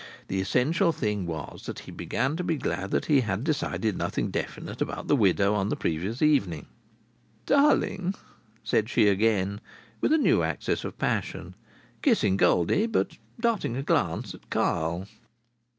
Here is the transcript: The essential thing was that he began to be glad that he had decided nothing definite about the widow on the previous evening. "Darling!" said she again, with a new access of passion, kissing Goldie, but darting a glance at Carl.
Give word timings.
The 0.29 0.41
essential 0.41 0.91
thing 0.91 1.27
was 1.27 1.67
that 1.67 1.77
he 1.81 1.91
began 1.91 2.35
to 2.35 2.43
be 2.43 2.55
glad 2.57 2.89
that 2.89 3.05
he 3.05 3.21
had 3.21 3.43
decided 3.43 3.95
nothing 3.95 4.31
definite 4.31 4.81
about 4.81 5.07
the 5.07 5.15
widow 5.15 5.53
on 5.53 5.69
the 5.69 5.75
previous 5.75 6.23
evening. 6.23 6.65
"Darling!" 7.45 8.15
said 8.63 8.89
she 8.89 9.07
again, 9.07 9.61
with 9.99 10.11
a 10.11 10.17
new 10.17 10.41
access 10.41 10.83
of 10.83 10.97
passion, 10.97 11.53
kissing 12.01 12.35
Goldie, 12.35 12.87
but 12.87 13.19
darting 13.39 13.77
a 13.77 13.83
glance 13.83 14.33
at 14.33 14.49
Carl. 14.49 15.05